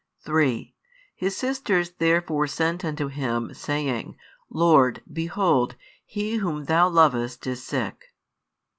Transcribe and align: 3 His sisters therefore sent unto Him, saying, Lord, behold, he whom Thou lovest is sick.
3 0.21 0.73
His 1.13 1.37
sisters 1.37 1.91
therefore 1.99 2.47
sent 2.47 2.83
unto 2.83 3.05
Him, 3.07 3.53
saying, 3.53 4.17
Lord, 4.49 5.03
behold, 5.13 5.75
he 6.05 6.37
whom 6.37 6.63
Thou 6.65 6.89
lovest 6.89 7.45
is 7.45 7.63
sick. 7.63 8.05